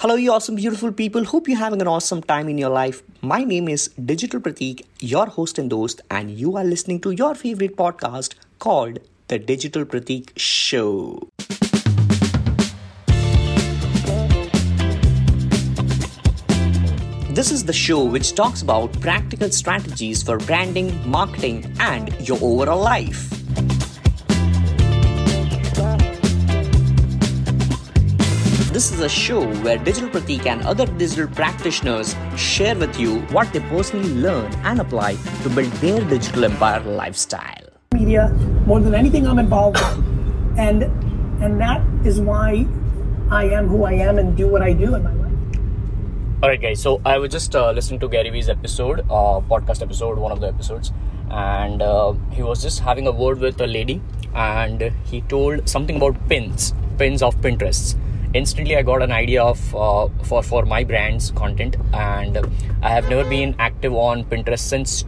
[0.00, 1.24] Hello, you awesome, beautiful people.
[1.24, 3.02] Hope you're having an awesome time in your life.
[3.20, 7.34] My name is Digital Pratik, your host and host, and you are listening to your
[7.34, 11.28] favorite podcast called The Digital Pratik Show.
[17.34, 22.80] This is the show which talks about practical strategies for branding, marketing, and your overall
[22.80, 23.37] life.
[28.78, 33.52] This is a show where Digital Pratik and other digital practitioners share with you what
[33.52, 37.64] they personally learn and apply to build their digital empire lifestyle.
[37.92, 38.28] media
[38.66, 40.60] more than anything I'm involved with.
[40.66, 40.84] And
[41.42, 42.68] and that is why
[43.32, 46.40] I am who I am and do what I do in my life.
[46.44, 50.18] Alright, guys, so I was just uh, listening to Gary Vee's episode, uh, podcast episode,
[50.18, 50.92] one of the episodes,
[51.32, 54.00] and uh, he was just having a word with a lady,
[54.34, 57.96] and he told something about pins, pins of Pinterest.
[58.34, 62.36] Instantly, I got an idea of uh, for for my brand's content, and
[62.82, 65.04] I have never been active on Pinterest since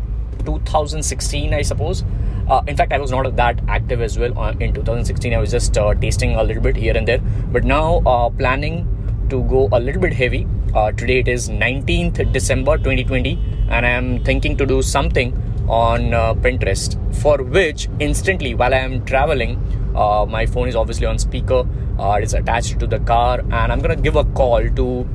[0.46, 2.02] 2016, I suppose.
[2.48, 5.34] Uh, in fact, I was not that active as well uh, in 2016.
[5.34, 7.20] I was just uh, tasting a little bit here and there,
[7.52, 8.86] but now uh, planning
[9.28, 10.46] to go a little bit heavy.
[10.74, 15.30] Uh, today it is 19th December 2020, and I am thinking to do something
[15.70, 16.96] on uh, Pinterest.
[17.22, 19.56] For which, instantly while I am traveling,
[19.94, 21.66] uh, my phone is obviously on speaker.
[21.98, 25.08] Uh, it is attached to the car, and I'm gonna give a call to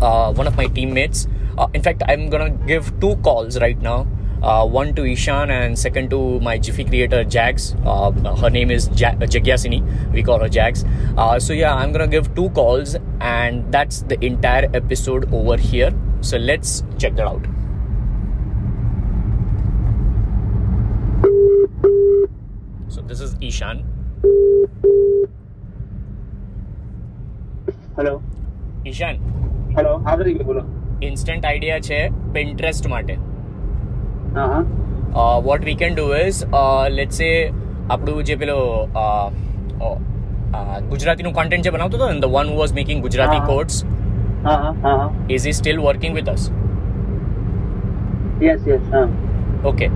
[0.00, 1.26] uh, one of my teammates.
[1.58, 4.06] Uh, in fact, I'm gonna give two calls right now.
[4.42, 7.72] Uh, one to Ishan and second to my Giphy creator Jags.
[7.84, 10.12] Her name is ja- Jagyasini.
[10.12, 10.84] We call her Jags.
[11.38, 15.92] So yeah, I'm gonna give two calls, and that's the entire episode over here.
[16.22, 17.46] So let's check that out.
[23.01, 23.77] So this is Ishan.
[27.97, 28.13] Hello
[28.91, 29.15] Ishan,
[29.77, 30.63] hello હા તરીકે બોલો
[31.07, 31.99] instant idea છે
[32.35, 33.15] Pinterest માટે.
[34.35, 34.59] હા હા
[35.21, 37.33] uh, what we can do is uh, let's say
[37.93, 38.57] આપણું જે પેલો
[39.03, 39.27] uh,
[39.85, 39.97] uh,
[40.57, 43.47] uh, ગુજરાતીનું content જે બનાવતો હતો ને the one who was making Gujarati હા.
[43.49, 43.75] quotes
[44.47, 46.43] હા હા હા હા is he still working with us
[48.47, 49.03] yes yes હા
[49.71, 49.89] okay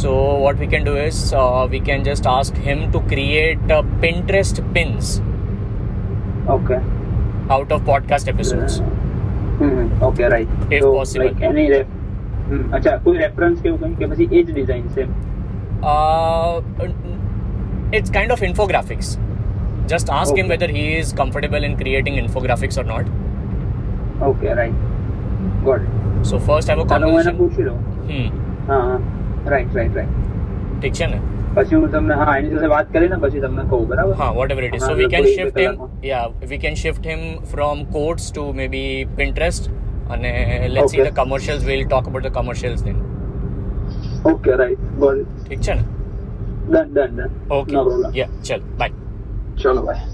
[0.00, 0.10] so
[0.44, 4.58] what we can do is uh, we can just ask him to create uh, Pinterest
[4.74, 5.08] pins
[6.56, 6.76] okay
[7.56, 8.74] out of podcast episodes
[10.08, 11.24] okay right If possible.
[11.24, 11.64] Like એની
[12.76, 15.04] અચ્છા કોઈ reference કે એવું કંઈ કે પછી એ જ design છે
[15.92, 16.54] uh,
[17.98, 19.08] it's kind of infographics
[19.92, 20.50] just ask him Okay.
[20.52, 23.06] whether he is comfortable in creating infographics or not
[24.30, 24.78] okay right
[25.68, 25.84] God
[26.30, 27.78] so first have a ચાલો હું એને conversation પૂછી લઉં
[28.10, 28.28] hmm
[28.70, 28.98] હા હા
[29.52, 30.16] રાઈટ રાઈટ રાઈટ
[30.80, 31.18] ઠીક છે ને
[31.56, 34.74] પછી હું તમને હા એની સાથે વાત કરીને પછી તમને કહું બરાબર Huh, whatever it
[34.78, 34.82] is.
[34.82, 35.74] So હા, we can લગભગ એક shift બે him.
[35.76, 36.10] કલાકમાં.
[36.10, 38.82] Yeah, we can shift him from quotes to maybe
[39.20, 39.64] Pinterest.
[40.12, 41.08] And uh, let's see Okay.
[41.08, 41.64] the commercials.
[41.68, 42.98] We'll talk about the commercials then.
[44.32, 45.84] Okay right God ઠીક છે ને?
[46.70, 47.74] Done done done Okay.
[47.76, 48.62] નો problem Yeah, chill.
[48.80, 48.92] Bye.
[49.62, 50.06] ચલો bye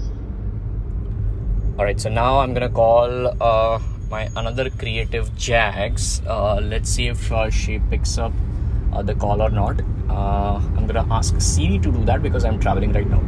[1.77, 1.99] All right.
[1.99, 3.11] So now I'm gonna call
[3.41, 3.73] uh,
[4.13, 6.05] my another creative Jags.
[6.35, 8.33] Uh, let's see if uh, she picks up
[8.92, 9.80] uh, the call or not.
[10.08, 13.20] Uh, I'm gonna ask Siri to do that because I'm traveling right now.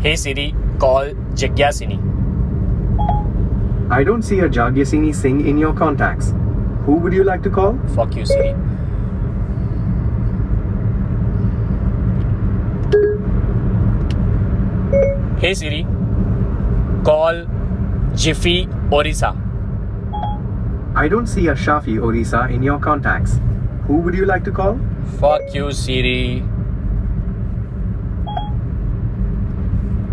[0.00, 1.06] hey Siri, call
[1.42, 1.98] Jagyasini.
[3.90, 6.32] I don't see a Jagyasini Singh in your contacts.
[6.86, 7.78] Who would you like to call?
[7.94, 8.54] Fuck you, Siri.
[15.38, 15.86] Hey Siri,
[17.04, 17.46] call
[18.14, 19.43] Jiffy Orisa.
[20.96, 23.40] I don't see a Shafi Orisa in your contacts.
[23.88, 24.78] Who would you like to call?
[25.18, 26.44] Fuck you, Siri.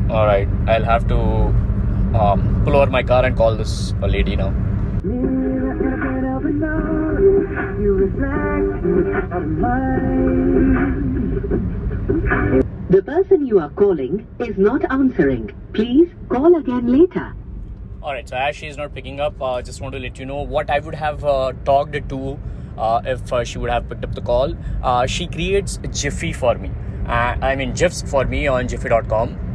[0.09, 1.19] Alright, I'll have to
[2.17, 4.49] um, pull over my car and call this a lady now.
[12.89, 15.51] The person you are calling is not answering.
[15.73, 17.35] Please call again later.
[18.03, 20.41] Alright, so as she is not picking up, uh, just want to let you know
[20.41, 22.39] what I would have uh, talked to
[22.75, 24.55] uh, if uh, she would have picked up the call.
[24.81, 26.71] Uh, she creates Jiffy for me.
[27.05, 29.50] Uh, I mean, GIFs for me on Giphy.com.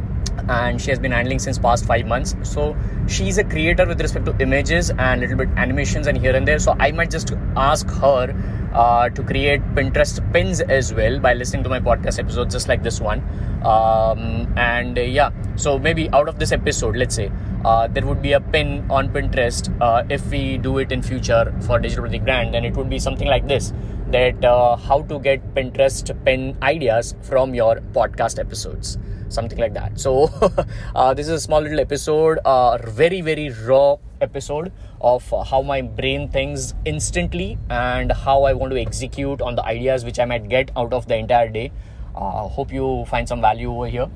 [0.49, 2.35] And she has been handling since past five months.
[2.43, 2.75] So
[3.07, 6.59] she's a creator with respect to images and little bit animations and here and there.
[6.59, 8.33] So I might just ask her
[8.73, 12.83] uh, to create Pinterest pins as well by listening to my podcast episodes, just like
[12.83, 13.21] this one.
[13.63, 17.31] Um, and uh, yeah, so maybe out of this episode, let's say
[17.65, 21.53] uh, there would be a pin on Pinterest uh, if we do it in future
[21.61, 23.73] for Digital brand, and it would be something like this.
[24.11, 28.97] That uh, how to get Pinterest pin ideas from your podcast episodes,
[29.29, 29.99] something like that.
[29.99, 30.29] So,
[30.95, 34.71] uh, this is a small little episode, uh, very, very raw episode
[35.01, 40.05] of how my brain thinks instantly and how I want to execute on the ideas
[40.05, 41.71] which I might get out of the entire day.
[42.15, 44.07] Uh, hope you find some value over here.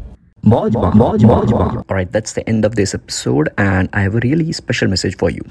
[1.87, 5.29] Alright, that's the end of this episode, and I have a really special message for
[5.29, 5.41] you.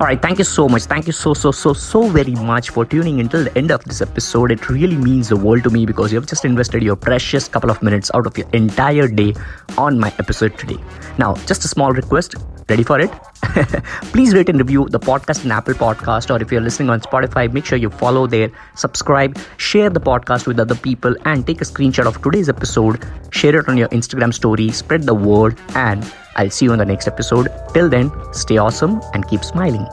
[0.00, 0.84] All right, thank you so much.
[0.84, 4.00] Thank you so, so, so, so very much for tuning until the end of this
[4.00, 4.52] episode.
[4.52, 7.68] It really means the world to me because you have just invested your precious couple
[7.68, 9.34] of minutes out of your entire day
[9.76, 10.78] on my episode today.
[11.18, 12.36] Now, just a small request.
[12.68, 13.10] Ready for it?
[14.12, 17.50] Please rate and review the podcast in Apple Podcast, or if you're listening on Spotify,
[17.50, 21.64] make sure you follow there, subscribe, share the podcast with other people, and take a
[21.64, 23.02] screenshot of today's episode.
[23.30, 26.84] Share it on your Instagram story, spread the word, and I'll see you in the
[26.84, 27.48] next episode.
[27.72, 29.86] Till then, stay awesome and keep smiling.